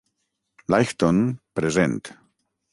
Leighton, 0.73 1.21
present. 1.53 2.13